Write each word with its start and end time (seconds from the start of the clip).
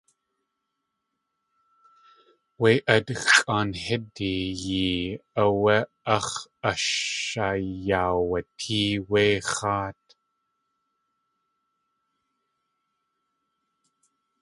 Wé 2.61 2.69
atxʼaan 2.95 3.69
hídi 3.85 4.33
yee 4.63 5.05
áwé 5.43 5.75
áx̲ 6.15 6.35
ashayaawatée 6.69 8.91
wé 9.09 9.21
x̲áat. 9.51 10.03